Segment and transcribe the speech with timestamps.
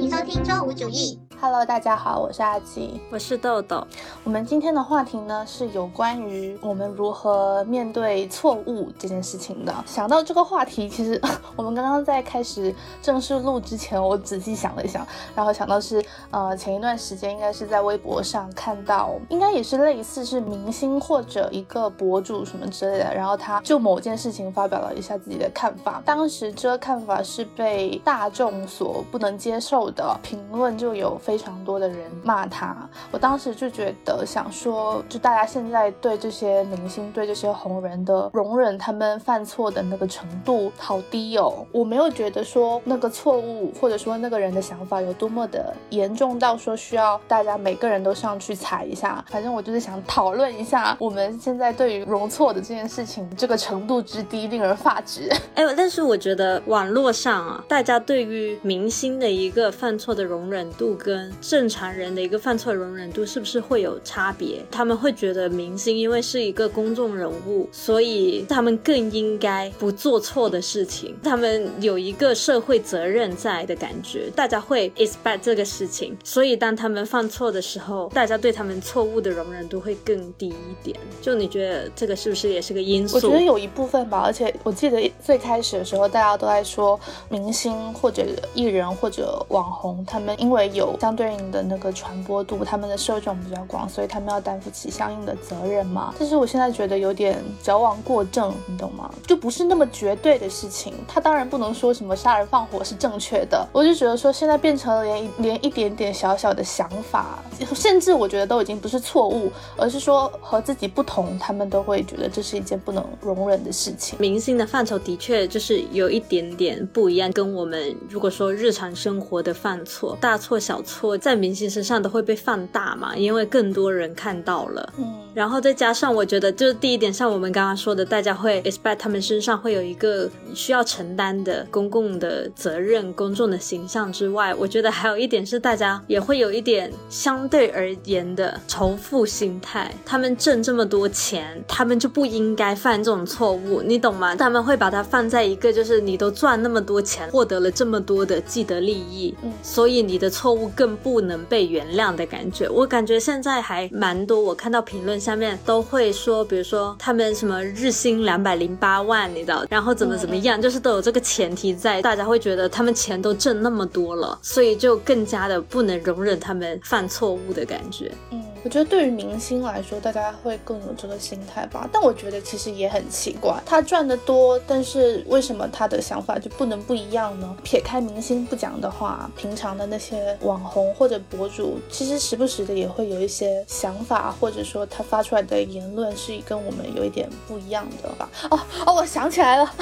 [0.00, 1.29] 请收听周五主义。
[1.42, 3.82] Hello，大家好，我是阿吉，我是豆豆。
[4.24, 9.74] 我们今天的话题呢是有关于我们如何面对错误这件事情的。
[9.86, 11.18] 想到这个话题，其实
[11.56, 26.02] 我们刚刚在开始正式录之前，我仔细想了一想，然后想到是呃前一段时间应该是在微博上看到，应该也是类似是明星或者一个博主什么之类的，然后他就某件事情发表了一下自己的看法。
[26.04, 31.18] 当时这个看法是被大众所不能接受的，评论就有。
[31.30, 32.76] 非常多的人骂他，
[33.12, 41.64] 我当时就觉得想说，就大家现在对这些明星、对这些红人的容忍，他们犯错的那个程度好低哦。
[41.70, 49.24] 我没有觉得说那个错误，或者说那个人的想法有多么的严重到说需要大家每个人都上去踩一下。
[49.28, 55.30] 反正我就是想讨论一下，我们现在对于容错的这件事情，这个程度之低，令人发指。
[55.54, 64.64] 哎，但是我觉得网络上啊，大家对于明星的一个犯错的容忍度跟正常人的一个犯错容忍度是不是会有差别？
[64.70, 80.96] 他们会觉得明星因为是一个公众人物，所以他们更应该不做错的事情，他们有一个社会责任在的感觉，大家会 expect 这个事情，所以当他们犯错的时候，大家对他们错误的容忍度会更低一点。
[81.20, 83.16] 就你觉得这个是不是也是个因素？
[83.16, 86.98] 我觉得有一部分吧，而且我记得最开始的时候，大家都在说
[87.28, 90.96] 明星或者艺人或者网红，他们因为有。
[91.10, 96.14] 相对应的那个传播度，他们的受众比较广，所以他们要担负起相应的责任嘛。
[96.16, 99.12] 但是我现在觉得有点矫枉过正，你懂吗？
[99.26, 100.94] 就不是那么绝对的事情。
[101.08, 107.42] 他当然不能说什么杀人放火是正确的，我就觉得说现在变成了连连一点点小小的想法，
[107.74, 114.16] 甚至我觉得都已经不是错误，而是说和自己不同，他们都会觉得这是一件不能容忍的事情。
[114.20, 120.99] 明星的范畴的确就是有一点点不一样，跟我们如果说日常生活的犯错，大错小错。
[121.00, 124.92] 错在明星身上都会被放大嘛，因为更多人看到了。
[124.98, 139.90] 嗯，然后再加上我觉得，就是第一点，像我们刚刚说的，大家会 expect 他们身上会有一个需要承担的公共的责任、公众的形象之外，我觉得还有一点是，大家也会有一点相对而言的仇富心态。
[140.04, 144.36] 他们挣这么多钱，他们就不应该犯这种错误，你懂吗？
[144.36, 150.89] 他们会把它放在一个，就是你都赚那么多钱，获得了这么多的既得利益，嗯，所以你的错误更。
[150.96, 154.40] 不能被原谅的感觉，我感觉现在还蛮多。
[154.40, 168.10] 我看到评论下面都会说，比如说他们什么日薪两百零八万，你知道，然后怎么怎么样，就是都有这个前提在，大家会觉得他们钱都挣那么多了，所以就更加的不能容忍他们犯错误的感觉。
[168.30, 168.42] 嗯。
[168.62, 171.88] 我觉得对于明星来说，大家会更有这个心态吧。
[171.90, 177.56] 但我觉得其实也很奇怪，他赚的多，但是为什么他的想法就不能不一样呢？
[177.62, 188.30] 撇开明星不讲的话，平常的那些网红或者博主，其实时不时的也会有一些想法，或者说他发出来的言论是跟我们有一点不一样的吧。
[188.50, 189.74] 哦哦，我想起来了，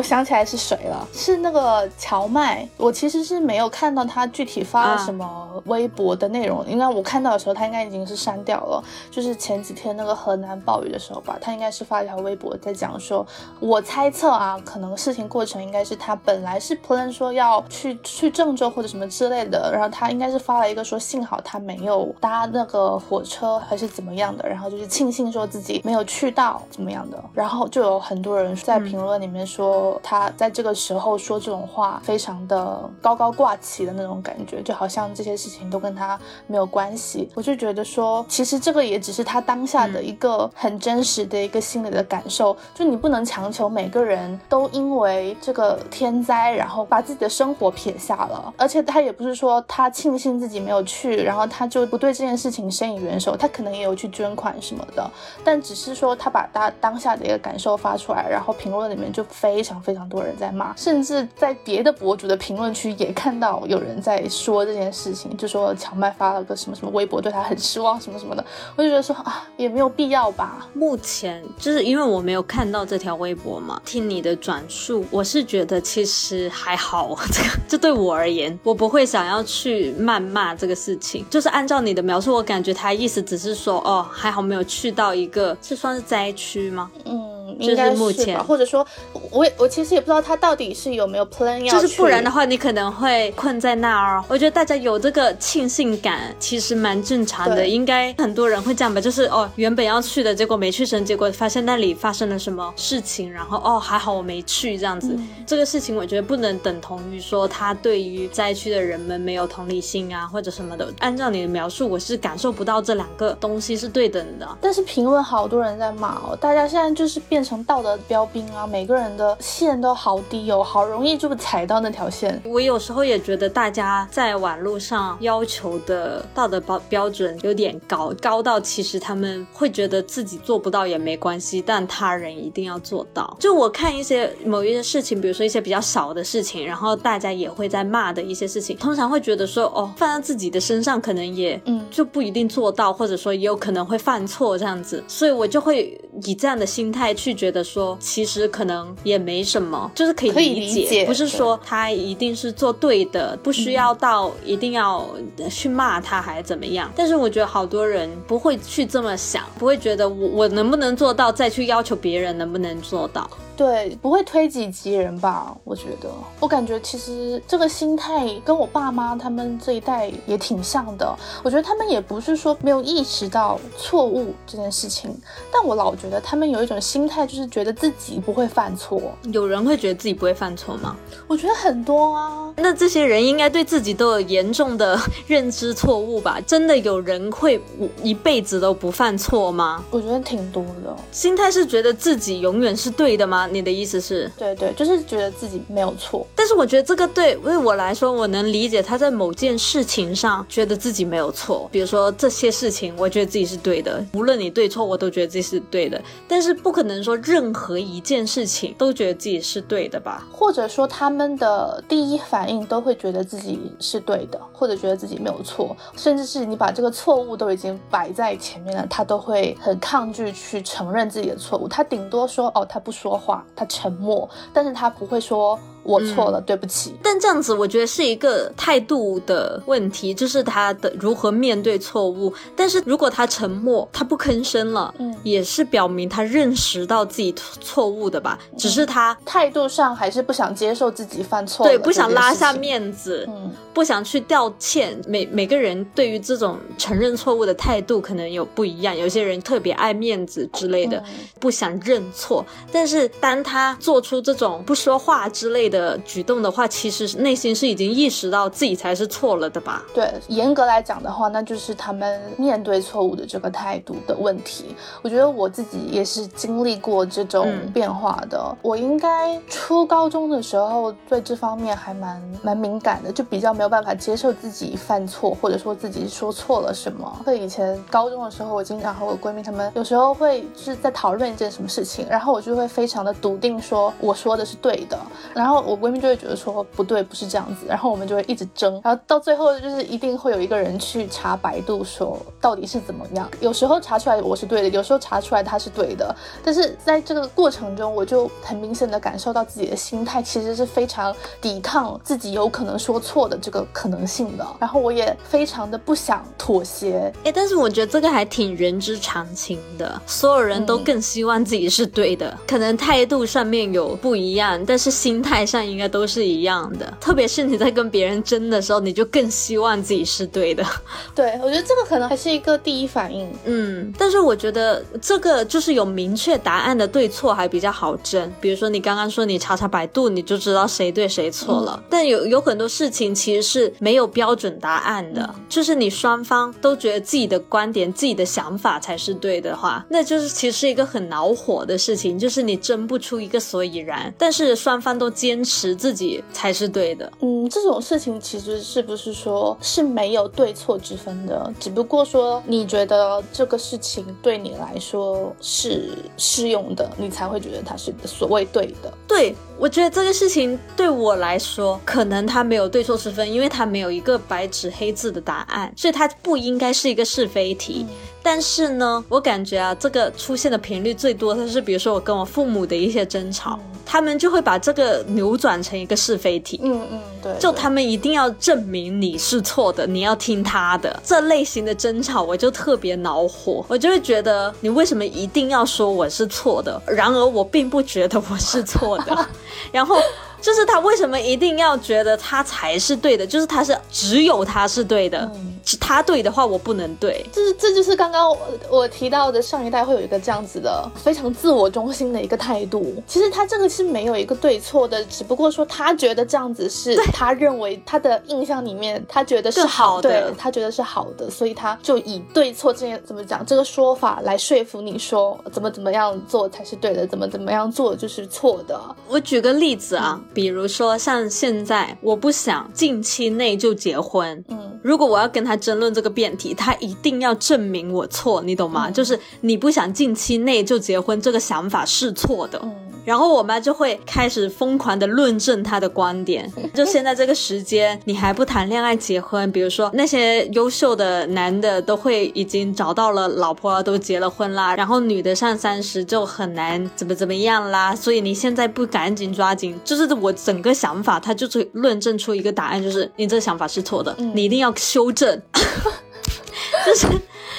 [0.00, 1.06] 我想起来是谁了？
[1.12, 2.66] 是那个乔麦。
[2.76, 8.00] 我其实是没有看到他具体发了什么微博的内容，应该我看到的时候，他应该已经。
[8.10, 13.24] 是删掉了，就是前几天那个河南暴雨的时候吧，他应该是发一条微博在讲说，
[13.60, 37.80] 我猜测啊，可能事情过程应该是他本来是 plan 说要去去郑州或者什么之类的，然后他应该是发了一个说幸好他没有搭那个火车还是怎么样的，然后就是庆幸说自己没有去到怎么样的，然后就有很多人在评论里面说他在这个时候说这种话非常的高高挂起的那种感觉，就好像这些事情都跟他没有关系，我就觉得。
[37.90, 48.54] 说，其实这个也只是他当下的一个很真实的一个心理的感受，就你不能强求每个人都因为这个天灾，然后把自己的生活撇下了。
[48.56, 55.10] 而且他也不是说他庆幸自己没有去，然后他就不对这件事情伸以援手，他可能也有去捐款什么的，
[55.42, 67.80] 但只是说他把他当下的一个感受发出来，然后评论里面就非常非常多人在骂，甚至在别的博主的评论区也看到有人在说这件事情，就说荞麦发了个什么什么微博对他很失。
[67.80, 68.44] 望什么什么的，
[68.76, 70.68] 我就觉得说啊，也没有必要吧。
[70.74, 77.16] 目前就是因为我没有看到这条微博嘛，听你的转述，我是觉得其实还好。
[77.32, 81.24] 这个这对我而言，我不会想要去谩骂这个事情。
[81.30, 86.90] 就是按照你的描述，我感觉他意思只是说，哦，还好没有去到一个，这算是灾区吗？
[87.06, 87.29] 嗯。
[87.58, 88.42] 应该是吧？
[88.42, 88.86] 或者说，
[89.30, 94.22] 我我其实也不知道他到底是有没有 plan 要就是不然的话，你可能会困在那儿。
[94.28, 97.66] 我觉得大家有这个庆幸感，其实蛮正常的。
[97.66, 99.00] 应该很多人会这样吧？
[99.00, 105.16] 就是哦，原本要去的，结果没去成，结果发现那里发生了什么事情，然后哦，还好我没去，这样子。
[105.46, 110.92] 这个事情我觉得不能等同于说他对于灾区的人们没有同理心啊，或者什么的。
[111.00, 114.48] 按照你的描述，我是感受不到这两个东西是对等的。
[114.60, 122.40] 但是评论好多人在骂哦，大家现在就是变成道德标兵啊，每个人的线都好低哦，好容易就踩到那条线。
[122.44, 133.36] 我有时候也觉得大家在网络上要求的道德标标准有点高，高到其实他们会觉得自己做不到也没关系，但他人一定要做到。
[133.40, 155.08] 就我看一些某一些事情，比如说一些比较少的事情，然后大家也会在骂的一些事情，通常会觉得说，哦，放在自己的身上可能也，嗯，就不一定做到，或者说也有可能会犯错这样子，所以我就会以这样的心态去觉得说，其实可能也没什么，就是可以理解，不是说他一定是做对的，不需要到一定要
[155.50, 156.90] 去骂他还是怎么样。
[156.96, 163.28] 但是我觉得好多人不会去这么想，不会觉得我我能不能做到，再去要求别人能不能做到。
[163.60, 165.54] 对，不会推己及人吧？
[165.64, 166.08] 我觉得，
[166.40, 171.14] 我感觉其实这个心态跟我爸妈他们这一代也挺像的。
[171.42, 175.14] 我觉得他们也不是说没有意识到错误这件事情，
[175.52, 178.98] 但我老觉得他们有一种心态，就是觉得自己不会犯错。
[179.24, 180.96] 有人会觉得自己不会犯错吗？
[181.28, 182.39] 我觉得很多啊。
[182.56, 186.40] 那这些人应该对自己都有严重的认知错误吧？
[186.46, 187.60] 真的有人会
[188.02, 189.84] 一辈子都不犯错吗？
[189.90, 190.94] 我觉得挺多的。
[191.12, 193.48] 心态是觉得自己永远是对的吗？
[193.50, 194.30] 你的意思是？
[194.36, 196.26] 对对，就是觉得自己没有错。
[196.34, 201.68] 但是我觉得这个对为我来说，我能理解他在某件事情上觉得自己没有错。
[201.72, 206.00] 比如说这些事情，我觉得自己是对的，无论你对错，我都觉得自己是对的。
[206.28, 210.26] 但是不可能说任何一件事情都觉得自己是对的吧？
[210.32, 221.68] 或者说他们的第一反反应都会觉得自己是对的，或者觉得自己没有错，甚至是你把这个错误都已经摆在前面了，他都会很抗拒去承认自己的错误。
[221.68, 223.44] 他顶多说哦，他不说话。
[223.54, 225.58] 他沉默，但是他不会说。
[225.82, 226.94] 我错了，对不起。
[227.02, 232.32] 但这样子，我觉得是一个态度的问题，就是他的如何面对错误。
[232.54, 238.38] 但是如果他沉默，他不吭声了，嗯，也是表明他认识到自己错误的吧？
[238.58, 245.00] 只是他态度上还是不想接受自己犯错，对，不想拉下面子，嗯，不想去道歉。
[245.06, 251.02] 每每个人对于这种承认错误的态度可能有不一样，有些人特别爱面子之类的，
[251.38, 252.44] 不想认错。
[252.70, 255.69] 但是当他做出这种不说话之类，的
[256.04, 259.82] 举动的话，其实内心是已经意识到自己才是错了的吧？
[259.94, 264.74] 对，严格来讲的话，那就是他们面对错误的这个态度的问题。
[265.02, 268.56] 我觉得我自己也是经历过这种变化的。
[268.62, 277.24] 我应该初高中的时候对这方面还蛮蛮敏感的，就比较没有办法接受自己犯错，或者说自己说错了什么。
[277.38, 284.98] 以前高中的时候，我经常和我闺蜜她们有时候会是在讨论一件什么事情，然后我就会非常的笃定说我说的是对的，
[285.34, 285.59] 然后。
[285.60, 293.28] 我闺蜜就会觉得说不对，不是这样子，然后我们就会一直争，然后到最后就是一定会有一个人去查百度说到底是怎么样。
[293.40, 296.14] 有时候查出来我是对的，有时候查出来他是对的，
[296.44, 307.12] 但是在这个过程中，我就很明显的感受到自己的心态其实是非常抵抗自己有可能说错的这个可能性的，然后我也非常的不想妥协。
[307.24, 315.40] 哎，但是我觉得这个还挺人之常情的，所有人都更希望自己是对的，可能态度上面有不一样，但是心态。
[315.50, 320.64] 上应该都是一样的，特别是你在跟别人争的时候，你就更希望自己是对的。
[321.14, 323.28] 对我觉得这个可能还是一个第一反应。
[323.44, 328.32] 嗯，但是我觉得这个就是有明确答案的对错还比较好争。
[328.40, 331.82] 比如说你刚刚说你查查百度，你就知道谁对谁错了。
[331.90, 344.12] 但有有很多事情其实是没有标准答案的，就是你双方都觉得自己的观点、自己的想法才是对的话，那就是其实是一个很恼火的事情，就是你争不出一个所以然。
[344.16, 345.39] 但是双方都坚。
[345.40, 347.10] 坚持自己才是对的。
[347.20, 351.50] 嗯，这种事情其实是不是说是没有对错之分的？
[351.58, 358.92] 只不过说你觉得这个事情对你来说是适用的，你才会觉得它是所谓对的。
[359.08, 359.34] 对。
[359.58, 367.84] 我觉得这个事情对我来说，可能它没有对错之分，因为它没有一个白纸黑字的答案，所以它不应该是一个是非题。
[368.22, 376.60] 但是呢，我感觉啊，这个出现的频率最多的是，比如说我跟我父母的一些争吵，他们就会把这个扭转成一个是非题。
[376.62, 381.00] 嗯嗯，对，就他们一定要证明你是错的，你要听他的。
[381.02, 386.80] 这类型的争吵，我就特别恼火，我就会觉得你为什么一定要说我是错的？
[386.86, 389.28] 然而我并不觉得我是错的，
[389.72, 389.96] 然后。
[390.40, 393.26] 就是他为什么一定要觉得他才是对的？
[393.26, 397.24] 就是他是只有他是对的，嗯他对的话我不能对。
[397.32, 398.34] 就是这就是刚刚
[398.68, 403.02] 我提到的上一代会有一个这样子的非常自我中心的一个态度。
[403.06, 418.80] 其实他这个是没有一个对错的，只不过说他觉得这样子是他认为他的印象里面他觉得是好的，他觉得是好的，所以他就以对错这件怎么讲这个说法来说服你说怎么怎么样做才是对的，怎么怎么样做就是错的。
[419.06, 420.20] 我举个例子啊。
[420.32, 424.44] 比如说，像现在，我不想近期内就结婚。
[424.48, 428.90] 嗯，如果我要跟他争论这个辩题，他一定要证明我错，你懂吗？
[428.90, 432.60] 就是你不想近期内就结婚，这个想法是错的。
[433.04, 455.40] 然后我妈就会开始疯狂的论证她的观点， 就现在这个时间你还不谈恋爱结婚，比如说那些优秀的男的都会已经找到了老婆，都结了婚啦，然后女的上三十就很难怎么怎么样啦，所以你现在不赶紧抓紧，就是我整个想法，她就是论证出一个答案，就是你这个想法是错的，你一定要修正，
[456.86, 457.06] 就是。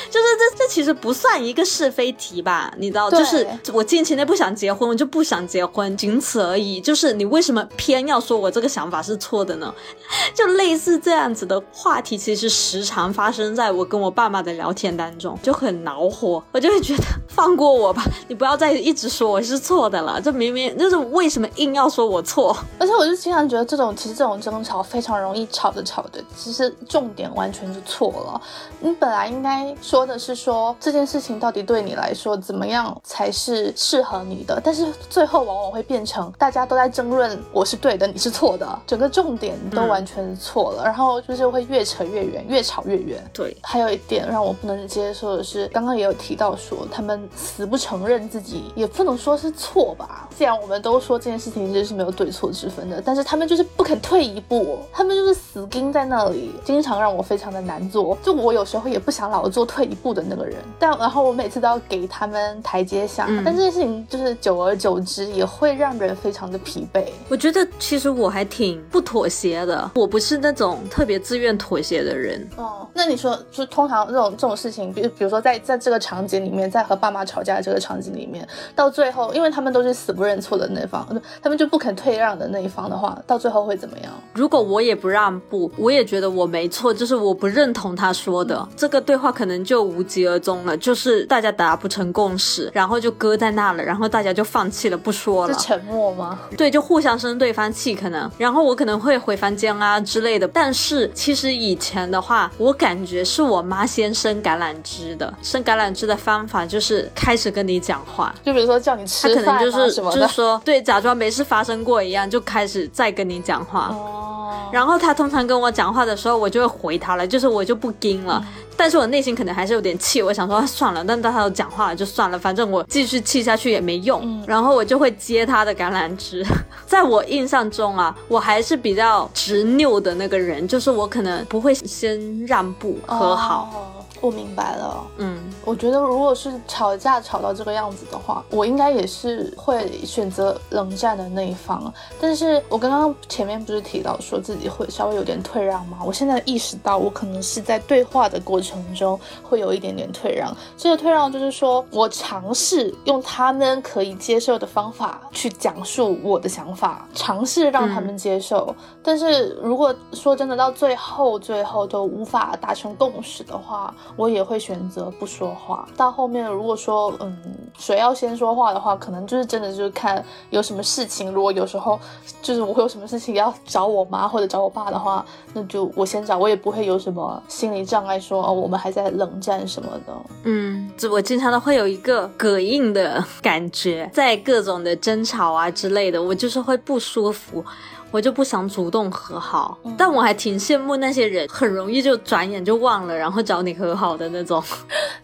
[0.09, 2.73] 就是这这其实不算一个是非题吧？
[2.77, 6.81] 你知道，就是我近期内不想结婚，我就不想结婚，仅此而已。
[6.81, 9.73] 就是你为什么偏要说我这个想法是错的呢？
[10.33, 16.43] 就类似这样子的话题，其实时常发生在我跟我爸妈的聊天当中，就很恼火。
[16.51, 20.19] 我就会觉得放过我吧，你不要再一直说我是错的了。
[20.21, 22.55] 这明明就是为什么硬要说我错？
[22.79, 28.41] 而且我就经常觉得这种其实这种争吵非常容易吵着吵着，其实重点完全就错了。
[28.79, 30.01] 你本来应该说。
[30.01, 43.23] 的是说这件事情到底对你来说怎么样才是适合你的，但是最后往往会变成大家都在争论我是对的，你是错的，整个重点都完全错了，然后就是会越扯越远，越吵越远。
[43.31, 50.27] 对，还有一点让我不能接受的是，刚刚也有提到说他们死不承认自己，也不能说是错吧。
[50.35, 58.17] 既然我们都说这件事情其实是没有对错之分的，但是他们就是不肯退一步，他们就是死盯在那里，经常让我非常的难做。
[58.23, 59.81] 就我有时候也不想老做退。
[59.91, 67.07] 一步的那个人，但然后我每次都要给他们台阶下，但这件事情就是久而久之也会让人非常的疲惫。
[67.27, 72.47] 我觉得其实我还挺不妥协的，我不是那种特别自愿妥协的人。
[72.55, 81.05] 哦，那你说就通常这种这种事情，比如比如说在在这个场景里面，在和爸妈吵架的这个场景里面，到最后，因为他们都是死不认错的那方，
[81.41, 84.13] 他们就不肯退让的那一方的话，到最后会怎么样？
[84.33, 89.91] 如果我也不让步，我也觉得我没错，就是我不认同他说的这个对话，可能就。
[89.91, 95.53] 无疾而终了，就是大家达不成共识，然后就搁在那了，然后大家就放弃了，不说了。
[95.53, 96.39] 是沉默吗？
[96.55, 100.47] 对，就互相生对方气，可能，然后我可能会回房间啊之类的。
[100.47, 113.89] 但是其实以前的话，我感觉是我妈先生橄榄枝的，生橄榄枝的方法就是开始跟你讲话，就比如说叫你吃饭，就是就是说，对，假装没事发生过一样，就开始再跟你讲话。
[113.91, 114.27] 哦。
[114.71, 118.41] 然后他通常跟我讲话的时候，我就会回他了，就是我就不盯了。
[118.75, 124.43] 但是我内心可能还是有点气，我想说算了，但当他都讲话了就算了，反正我继续气下去也没用。
[124.47, 126.45] 然后我就会接他的橄榄枝。
[126.87, 133.90] 在我印象中啊，我还是比较执拗的那个人，就是我可能不会先让步和好。
[134.21, 141.91] 我明白了，嗯，我觉得如果是吵架吵到这个样子的话，我应该也是会选择冷战的那一方。
[142.19, 145.97] 但是我刚刚前面不是提到说自己会稍微有点退让吗？
[146.05, 150.55] 我现在意识到我可能是在对话的过程中会有一点点退让。
[150.77, 158.75] 这个退让就是说我尝试用他们可以接受的方法去讲述我的想法，尝试让他们接受。
[159.01, 165.87] 但是如果说真的到最后最后都无法达成共识的话，我也会选择不说话。
[165.95, 167.37] 到后面，如果说嗯，
[167.77, 171.31] 谁要先说话的话，可能就是真的就是看有什么事情。
[171.31, 171.99] 如果有时候
[172.41, 180.13] 就是我会有什么事情要找我妈或者找我爸的话，那就我先找，我也不会有什么心理障碍，说哦我们还在冷战什么的。
[180.43, 187.63] 嗯，这我经常都会有一个膈应的感觉，在各种的争吵啊之类的，我就是会不舒服。
[188.11, 194.61] 我就不想主动和好，但我还挺羡慕那些人，很容易就转眼就忘了，然后找你和好的那种。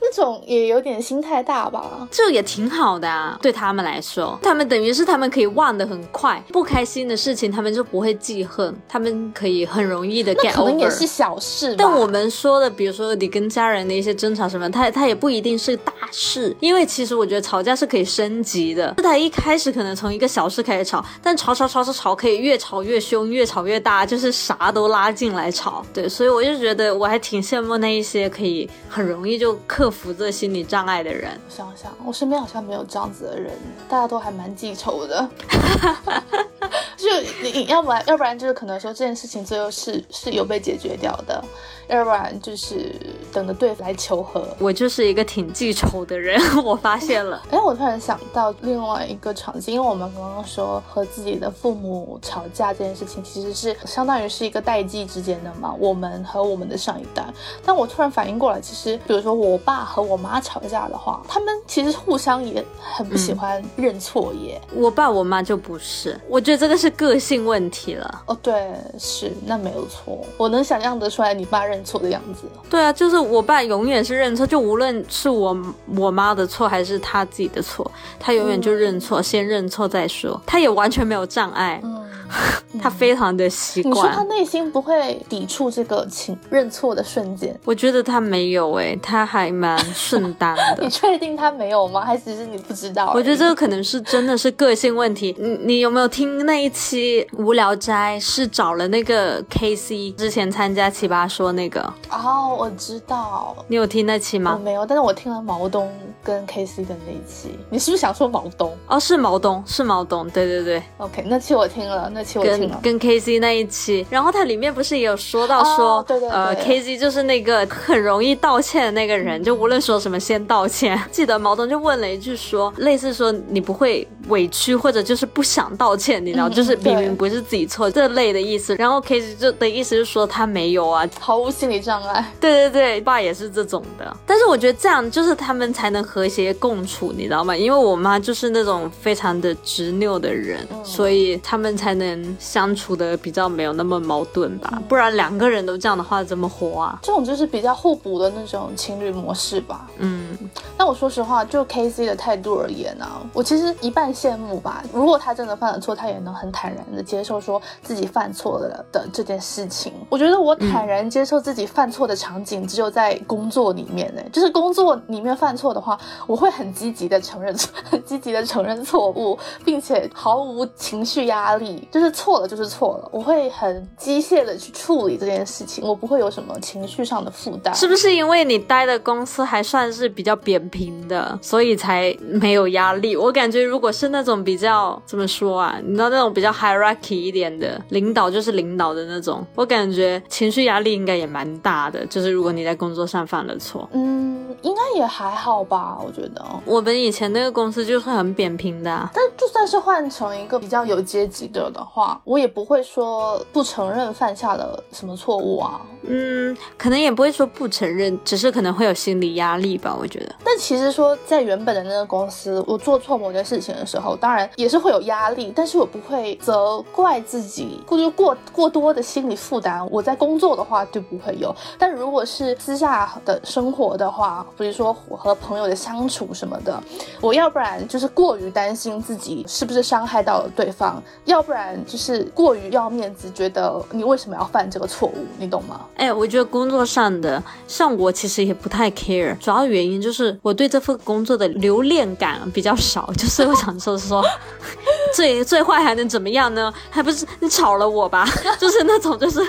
[0.09, 2.07] 那种也有点心太大吧？
[2.09, 10.53] 这也挺好的啊，对他们来说，他们等于是他们可以忘得很快，不开心的事情他们就不会记恨，他们可以很容易的 get over。
[10.53, 18.93] 可能也是小事，但我们说的，比如说你跟家人的一些争吵什么，他他也不一定是大事，因为其实我觉得吵架是可以升级的。
[19.03, 25.83] 他一开始可能从一个小事开始吵，但吵吵吵吵吵可以越吵越凶，越吵越大，就是啥都拉进来吵。
[25.93, 31.39] 对，所以我就觉得我还挺羡慕那一些可以很容易就克服这心理障碍的人。
[31.47, 33.53] 我想想，我身边好像没有这样子的人，
[33.87, 35.29] 大家都还蛮记仇的。
[36.97, 37.07] 就
[37.41, 41.43] 你要不然，要不然就是可能说这件事情最后是是有被解决掉的。
[41.87, 42.93] 要不然就是
[43.31, 44.45] 等着对方来求和。
[44.59, 47.41] 我就是一个挺记仇的人，我发现了。
[47.49, 57.25] 哎，我突然想到另外一个场景，因为我们刚刚说和自己的父母吵架这件事情，其实是相当于是一个代际之间的嘛，我们和我们的上一代。
[57.65, 64.61] 但我突然反应过来，其实比如说我爸和我妈吵架的话，他们其实互相也很不喜欢认错耶。
[64.75, 68.23] 我爸我妈就不是，我觉得这个是个性问题了。
[68.25, 71.77] 哦，对，是那没有错，我能想象得出来你爸认。
[71.87, 75.55] 错的样子，对啊，就是我爸永远是认错，就无论是我
[75.95, 77.89] 我妈的错还是他自己的错，
[78.19, 81.81] 他永远就认错，先认错再说，他也完全没有障碍。
[82.81, 83.95] 他非常的习惯。
[83.95, 87.57] 你说他内心不会抵触这个情认错的瞬间？
[87.65, 90.77] 我觉得他没有诶，他还蛮顺当的。
[90.83, 92.01] 你确定他没有吗？
[92.01, 93.11] 还只是你不知道？
[93.15, 95.35] 我觉得这个可能是真的是个性问题。
[95.39, 98.17] 你你有没有听那一期《无聊斋》？
[98.23, 101.81] 是找了那个 K C 之前参加奇葩说那个？
[102.09, 103.55] 哦，我知道。
[103.67, 104.55] 你有听那期吗？
[104.57, 105.91] 我没有，但是我听了毛东
[106.23, 107.57] 跟 K C 的那一期。
[107.69, 108.75] 你是不是想说毛东？
[108.87, 110.29] 哦，是毛东，是毛东。
[110.29, 110.83] 对对对。
[110.97, 112.11] OK，那期我听了。
[112.17, 120.99] 那期我跟跟 K C 那一期，然后它里面不是也有说到说，呃，K C 就是那个很容易道歉的那个人，就无论说什么先道歉。
[121.11, 128.75] 记得毛东就问了一句说，类似说你不会委屈或者就是不想道歉，你知道，就是明明不是自己错这类的意思。
[128.75, 132.33] 然后 K C 就的意思是说他没有啊，毫无心理障碍。
[132.39, 134.15] 对对对，爸也是这种的。
[134.25, 137.55] 但是我觉得这样就是他们才能和谐共处，你知道吗？
[137.55, 142.07] 因为我妈就是那种非常的执拗的人，所以他们才能。
[142.39, 146.99] 相处的比较没有那么矛盾吧，不然两个人都这样的话怎么活啊？
[147.01, 149.87] 这种就是比较互补的那种情侣模式吧。
[149.97, 150.37] 嗯，
[150.77, 154.83] 那我说实话，就 K C 的态度而言呢，我其实一半羡慕吧。
[154.91, 159.93] 如果他真的犯了错，他也能很坦然的接受说自己犯错了的这件事情。
[160.09, 167.55] 我觉得我坦然接受自己犯错的场景只有在工作里面呢，就是工作里面犯错的话，我会很积极的承认，
[167.85, 172.07] 很 积极的承认错误，并且毫无情绪压力，就是。
[172.17, 177.75] 错了就是错了，我会很机械的去处理这件事情，我不会有什么情绪上的负担。
[177.75, 183.15] 是不是因为你待的公司还算是比较扁平的，所以才没有压力？
[183.15, 192.05] 我感觉如果是那种比较怎么说啊，你知道那种比较 hierarchy 一点的领导，就是领导的那种，我感觉情绪压力应该也蛮大的。
[192.07, 196.45] 就是如果你在工作上犯了错，嗯，应该也还好吧，我觉得。
[196.65, 202.19] 我们以前那个公司就是很扁平的，啊但就算是换成一个比较有阶级的的话。
[202.23, 210.35] 我也不会说不承认犯下了什么错误啊，嗯，可能也不会说不承认，只是可能会有心理压力吧，我觉得。
[210.43, 219.85] 但其实说在原本的那个公司，我做错某件事情的时候，当然也是会有压力，但是我不会责怪自己，过就过过多的心理负担。
[219.91, 226.81] 我在工作的话就不会有，但如果是私下的生活的话，比如说我和朋友的相处什么的，
[227.19, 232.25] 我要不然就是过于担心自己是不是伤害到了对方，要不然就是。
[232.33, 235.81] 过于要面子，觉得你为什么要犯这个错误，你懂吗？
[235.95, 244.23] 哎，我觉得工作上的，像我其实也不太 care，主要原因就是我对这份工作的留恋感比较少，就是我想说说，
[245.15, 246.73] 最最坏还能怎么样呢？
[246.89, 248.27] 还不是你炒了我吧？
[248.59, 249.45] 就是那种就是。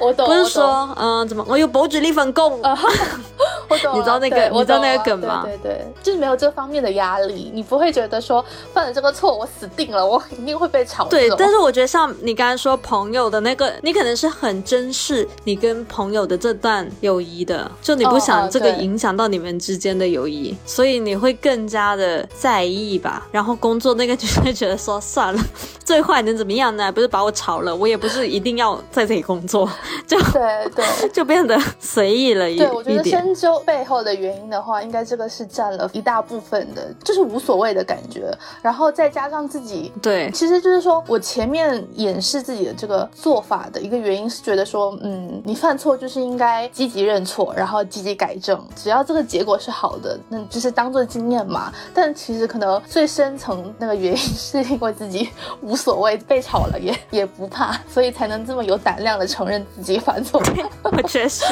[0.00, 2.60] 我懂，不是说，嗯，怎么我有保举力分工？
[3.68, 5.42] 我懂，你知道那个，你知道那个梗吗？
[5.44, 11.04] 对对，就是没有这方面的压力，你不会觉得说犯了这个错我死定了，我一定会被炒。
[11.06, 23.26] 对，但是我觉得像你刚才说朋友的那个，你可能是很珍视你跟朋友的这段友谊的，就你不想这个影响到你们之间的友谊，所以你会更加的在意吧。
[23.30, 25.42] 然后工作那个就会觉得说算了，
[25.84, 26.90] 最坏能怎么样呢？
[26.90, 29.68] 不是把我炒了，我也不是一定要在这里工作。
[30.06, 38.32] 就对对， 就变得随意了一对，我觉得深究说背后的原因的话，应该这个是占了一大部分的，就是无所谓的感觉。
[38.62, 51.72] 然后再加上自己，对，其实就是说我前面掩饰自己的这个做法的一个原因是觉得说，嗯，你犯错就是应该积极认错，然后积极改正，只要这个结果是好的，那就是当做经验嘛。
[51.92, 55.30] 但其实可能最深层那个原因是因为自己
[55.62, 60.40] 无所谓，被炒了也 也不怕，所以才能这么有胆量的承认自己犯错。
[60.84, 61.44] 我觉得是，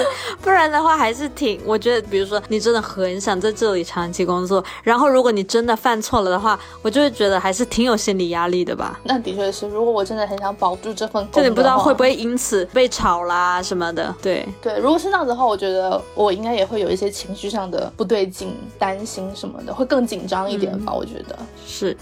[0.42, 8.98] 不然的话还是挺，我觉得比如说你真的很想在这里长期工作，然后如果你真的犯错了的话，我就会觉得还是挺有心理压力的吧。
[9.04, 14.14] 那的确是，如果我真的很想保住这份工，就你不知道会不会因此被炒啦什么的。
[14.22, 20.92] 对对，如果是那样子的话，我觉得我应该也会有一些情绪上的不对劲、担心什么的，会更紧张一点吧。
[20.92, 21.96] 我觉得是。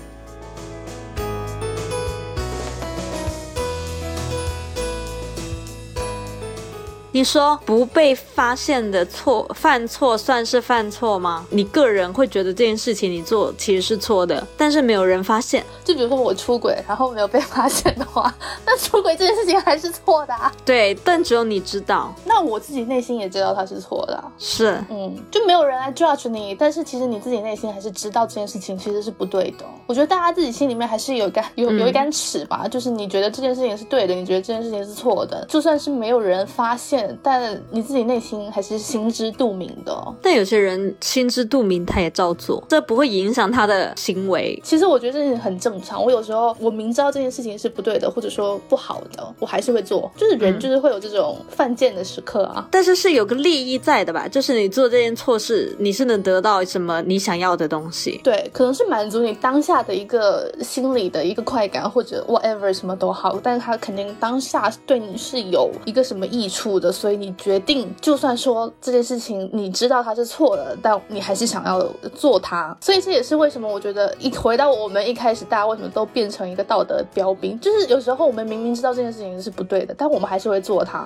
[7.14, 11.46] 你说不被发现的错犯错算是犯错吗？
[11.48, 15.64] 你个人会觉得这件事情你做其实是错的，但是没有人发现。
[15.85, 18.35] 就比如说我出轨，然后没有被发现的话，
[18.66, 20.35] 那出轨这件事情还是错的。
[20.35, 20.53] 啊。
[20.64, 22.12] 对，但只有你知道。
[22.24, 24.24] 那我自己内心也知道它是错的。
[24.37, 29.64] 是，嗯，就没有人来 judge 你，但是其实你自己内心还是知道这件事情其实是不对的。
[29.87, 37.04] 我觉得大家自己心里面还是有杆有有一杆尺吧，就是你觉得这件事情是对的，你觉得这件事情是错的，就算是没有人发现。
[37.23, 40.14] 但你自己内心还是心知肚明的。
[40.23, 44.61] 但有些人心知肚明，他也照做，这不会影响他的行为。
[44.64, 46.03] 其实我觉得这很正常。
[46.03, 50.11] 我有时候我明知道这件事情是不对的，或者说不好的，我还是会做。
[50.17, 52.67] 就是人就是会有这种犯贱的时刻啊。
[52.71, 54.29] 但是是有个利益在的吧？
[54.29, 58.21] 就是你做这件错事，你是能得到什么你想要的东西？
[58.23, 63.38] 对，可能是满足你当下的一个心理的一个快感，或者 whatever 什么都好。
[63.43, 67.35] 但是他肯定当下对你是有一个什么益处的，所以你。
[67.37, 72.74] 决定，就算说这件事情你知道它是错的，但你还是想要做它。
[72.80, 77.59] 所以这也是为什么我觉得一回到我们一开始，大家为什么都变成一个道德标兵？
[77.61, 81.04] 就是有时候我们明明知道这件事情是不对的，但我们还是会做它。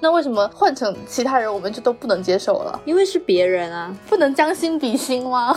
[0.00, 2.80] 那为什么换成其他人，我们就都不能接受了？
[2.86, 5.54] 因为是别人啊，不能将心比心吗？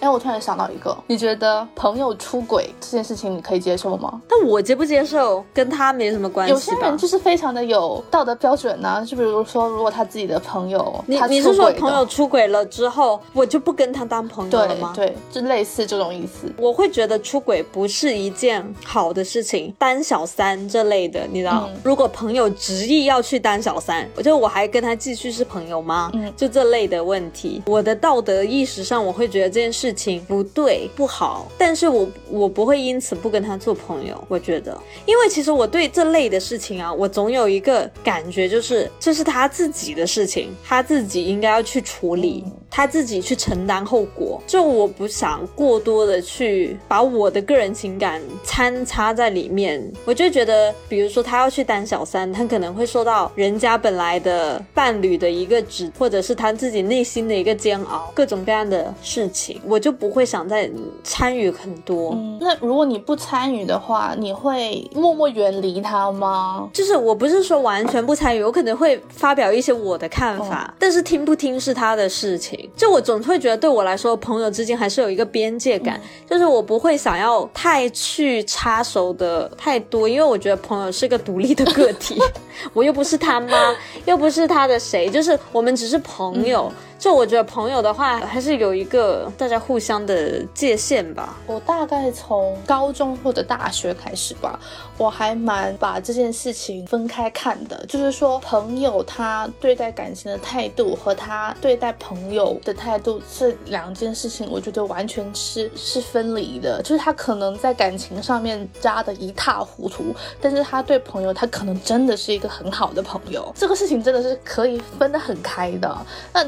[0.00, 4.20] 哎，我突然想到一个，你觉得朋友出轨这件事情你可以接受吗？
[4.28, 6.52] 但我接不接受跟他没什么关系。
[6.52, 14.92] 有些人就是非常的有道德标准呢，就比如说，如果他自己的朋友，你你是说朋友出轨了之后，我就不跟他当朋友了吗？
[14.94, 16.52] 对，就类似这种意思。
[16.58, 26.10] 我会觉得出轨不是一件好的事情，当小三这类的，你知道，如果朋友执意要去当小三，我就我还跟他继续是朋友吗？
[26.14, 29.85] 嗯，就这类的问题，我的道德意识上，我会觉得这件事。
[29.86, 34.20] 事情不对不好，但是我我不会因此不跟他做朋友。
[34.26, 42.42] 我觉得，因为其实我对这类的事情啊，我总有一个感觉，就是这是他自己的事情，他自己应该要去处理，
[42.76, 44.38] 他自己去承担后果。
[44.46, 49.82] 就我不想过多的去把我的个人情感掺插在里面。
[50.04, 59.58] 我就觉得，比如说他要去当小三，他可能会受到人家本来的伴侣的一个指，或者是他自己内心的一个煎熬，各种各样的事情。
[59.64, 59.80] 我。
[59.86, 60.68] 就不会想再
[61.04, 62.10] 参与很多。
[62.14, 66.68] 嗯，那如果你不参与的话，你会默默远离他吗？
[66.72, 72.65] 就是我不是说完全不参与，我可能会发表一些我的看法，但是听不听是他的事情。
[72.76, 82.20] 就我总会觉得，对我来说，朋友之间还是有一个边界感，就是我不会想要太去插手的太多，因为我觉得朋友是个独立的个体，
[82.72, 83.74] 我又不是他妈，
[84.06, 86.72] 又不是他的谁，就是我们只是朋友。
[86.98, 91.36] 就我觉得朋友的话，还是有一个大家互相的界限吧。
[91.46, 94.58] 我大概从高中或者大学开始吧，
[94.96, 97.84] 我还蛮把这件事情分开看的。
[97.86, 106.82] 就是说，朋友他对待感情的态度和他对待朋友的态度这两件事情，我觉得完全是是分离的。
[106.82, 113.52] 就是他可能在感情上面渣的一塌糊涂，但是他对朋友，他可能真的是一个很好的朋友。
[113.54, 115.94] 这个事情真的是可以分得很开的。
[116.32, 116.44] 那。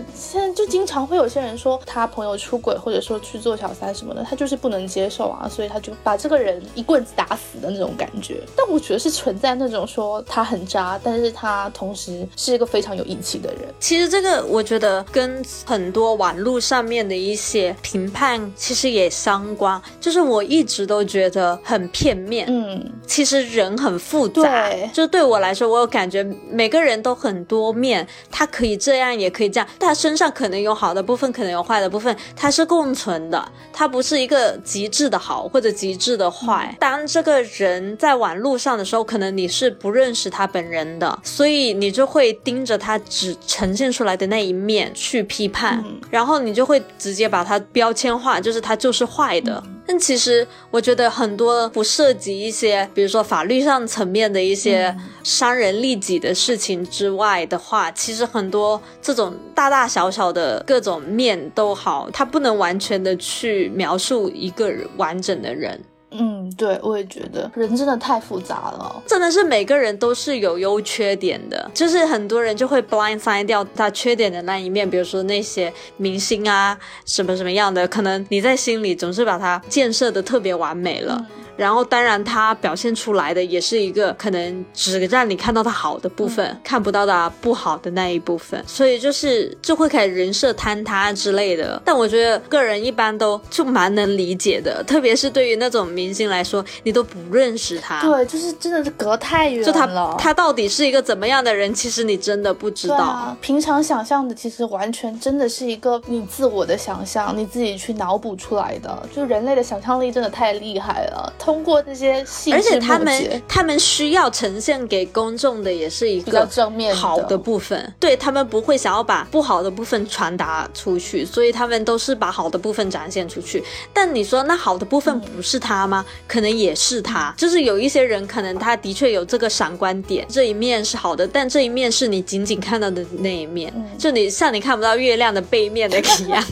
[0.55, 8.43] 就经常会有些人说他朋友出轨，或者说去做小三什么的，他就是不能接受啊，所以他就把这个人一棍子打死的那种感觉。
[8.57, 13.73] 但我觉得是存在那种说他很渣，但是他同时是一个非常有义气的人。
[13.81, 22.47] 其实这个我觉得跟很多网络上面的一些评判其实也相关，就是我一直都觉得很片面。
[22.49, 30.28] 嗯，其实人很复杂，就对我来说，我有感觉每个人都很多面，他可以这样，也可以这样，他身上。
[30.29, 36.77] 上可能有好的部分，可能有坏的部分，它是共存的，它不是一个极致的好或者极致的坏。
[36.79, 49.63] 当这个人在网路上的时候，可能你是不认识他本人的，所以你就会盯着他只呈现出来的那一面去批判，然后你就会直接把他标签化，就是他就是坏的。
[49.91, 65.83] 但其实我觉得很多不涉及一些，比如说法律上层面的一些伤人利己的事情之外的话，其实很多这种大大小小的各种面都好，它不能完全的去描述一个完整的人。
[66.11, 81.27] 嗯，对，我也觉得人真的太复杂了，真的是每个人都是有优缺点的，就是很多人就会 blind side 掉他缺点的那一面，比如说那些明星啊，什么什么样的，可能你在心里总是把它建设的特别完美了。
[81.59, 91.83] 然后，当然，他表现出来的也是一个可能只让你看到他好的部分，看不到他不好的那一部分，所以就是就会开始人设坍塌之类的。
[91.85, 99.67] 但我觉得个人一般都就蛮能理解的，特别是对于那种明星来说，你都不认识他，对，就是真的是隔太远了。
[99.67, 103.37] 就他他到底是一个怎么样的人，其实你真的不知道。
[103.41, 108.97] 平常想象的，其实完全真的是一个你自我的想象，你自己去脑补出来的。
[109.13, 111.33] 就人类的想象力真的太厉害了。
[111.49, 123.65] 通过这些细而且他们他们需要呈现给公众的也是一个正面好的部分，对他们不会想要把不好的部分传达出去，所以他们都是把好的部分展现出去。
[123.95, 126.05] 但你说那好的部分不是他吗？
[126.27, 136.45] 可能也是他，就是有一些人可能他的确有这个闪光点，这一面是好的，但这一面是你仅仅看到的那一面，就你像你看不到月亮的背面的一样。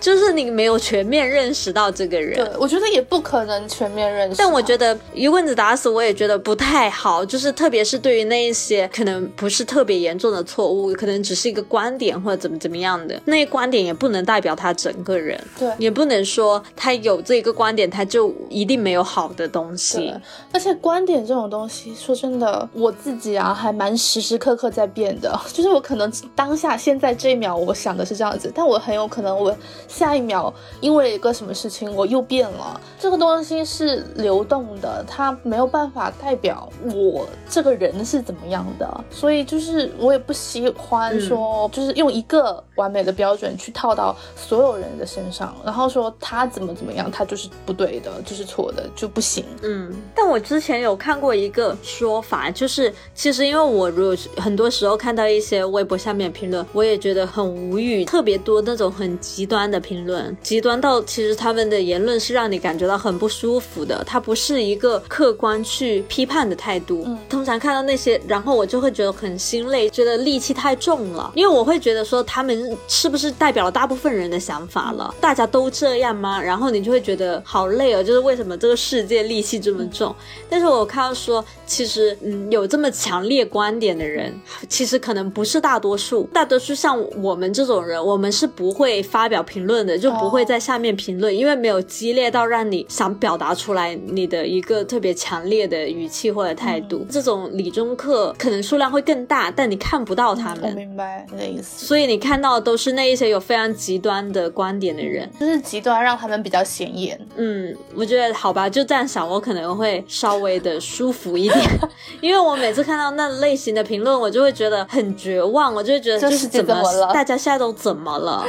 [0.00, 4.36] 就是你没有全面认识到这个人，对我觉得也不可能全面认识。
[4.36, 20.12] 但我觉得一棍子打死我也觉得不太好，就是特别是对于那一些可能不是特别严重的错误，可能只是一个观点或者怎么怎么样的，那些观点也不能代表他整个人，对，也不能说他有这个观点他就一定没有好的东西。
[20.52, 29.56] 而且观点这种东西，说真的，我自己啊还蛮时时刻刻在变的， 就是我可能当下现在这一秒我想的是这样子，但我很有可能我。
[29.88, 32.80] 下一秒，因为一个什么事情，我又变了。
[32.98, 39.04] 这个东西是流动的，它没有办法代表我这个人是怎么样的。
[39.10, 49.44] 所以就是我也不喜欢说，就是用一个完美的标准去套到所有人的身上，然后说他怎么怎么样，他就是不对的，就是错的，就不行。
[49.62, 59.75] 嗯，但我之前有看过一个说法，就是其实因为我如果很多时候看到一些微博下面评论，我也觉得很无语，特别多那种很极端的。
[59.80, 67.02] 评论极端到，其实他们的言论是让你感觉到很不舒服的，他不是一个客观去批判的态度。
[67.04, 75.14] 嗯，通常看到那些，然后我就会觉得很心累，觉得戾气太重了，因为我会觉得说他们是不是代表了大部分人的想法了？
[75.20, 76.40] 大家都这样吗？
[76.40, 80.14] 然后你就会觉得好累哦，就是为什么这个世界戾气这么重？
[80.48, 84.32] 但是我看到说，其实嗯，有这么强烈观点的人，
[84.70, 89.65] 其实可能不是大多数，大多数像我们这种人，我们是不会发表评。
[89.65, 97.06] 论的就不会在下面评论，因为没有激烈到让你想表达出来你的一个特别强烈的语气或者态度。
[97.10, 100.64] 这种理中客可能数量会更大，但你看不到他们。
[100.64, 101.86] 我明白你的意思。
[101.86, 107.18] 所以你看到的都是那一些有非常极端的观点的人，就是极端让他们比较显眼。
[107.36, 111.64] 嗯，我觉得好吧，就这样想，我可能会稍微的舒服一点，
[112.20, 118.44] 因为我每次看到那类型的评论，我就会觉得很绝望，我就会觉得就是怎么了，大家现在都怎么了？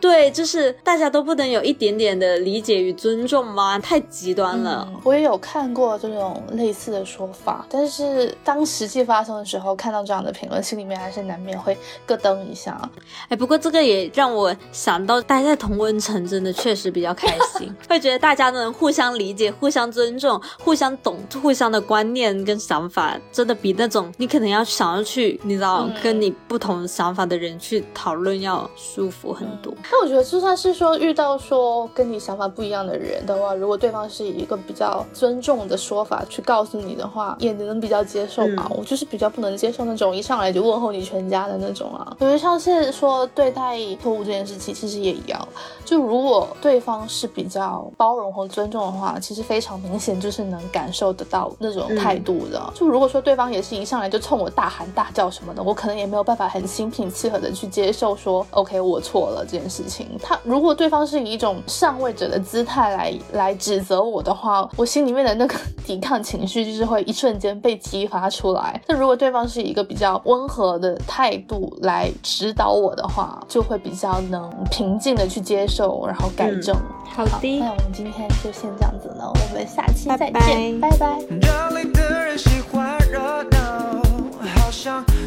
[0.00, 3.78] 对，就是大家都不能有一点点的理解与尊重吗？
[3.78, 4.88] 太极端了。
[5.02, 12.80] 我也有看过这种类似的说法，但是当实际发生的时候，看到这样的评论，心里面还是难免会咯噔一下。
[13.28, 17.26] 哎，不过这个也让我想到，待在同温层真的确实比较开
[17.58, 29.74] 心， 会觉得大家都能互相理解、互相尊重、互相懂、互相的观念跟想法，真的比那种你可能要想要去，你知道，跟你不同想法的人去讨论要舒服很多。
[29.90, 38.70] 那我觉得，就算是说遇到说跟你想法不一样的人的话，如果对方是以一个比较尊重的说法去告诉你的话，也能比较接受吧。
[38.76, 42.16] 我就是比较不能接受那种一上来就问候你全家的那种啊。
[42.20, 45.48] 我觉得像是说对待错误这件事情，其实也一样。
[45.84, 52.62] 就如果对方是比较包容和尊重的话，其实非常明显就是能感受得到那种态度的。
[52.74, 59.77] 就如果说对方也是一上来就冲我大喊大叫什么的，我可能也没有办法很心平气和的去接受说 OK 我错了这件事。
[59.78, 60.08] 事情。
[60.22, 65.54] 他如果对方是以一种上位者的姿态来来指责我的话，我心里面的那个
[65.86, 68.80] 抵抗情绪就是会一瞬间被激发出来。
[68.88, 76.74] 那如果对方是以一个比较温和的态度来指导我的话，就会比较能平静的去接受，然后改正。
[77.14, 81.18] 好的，那我们今天就先这样子呢，我们下期再见，拜拜。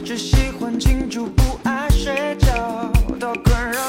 [0.04, 2.56] 只喜欢庆祝，不爱睡觉，
[3.20, 3.80] 到困扰，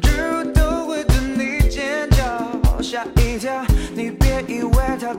[0.00, 5.14] 植物都会对你尖叫，吓一跳，你别以为他